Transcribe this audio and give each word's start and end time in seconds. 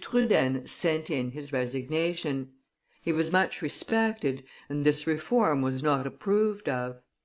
Trudaine 0.00 0.64
sent 0.64 1.10
in 1.10 1.32
his 1.32 1.52
resignation; 1.52 2.52
he 3.02 3.12
was 3.12 3.32
much 3.32 3.60
respected, 3.60 4.44
and 4.68 4.84
this 4.86 5.08
reform 5.08 5.60
was 5.60 5.82
not 5.82 6.06
approved 6.06 6.68
of. 6.68 7.00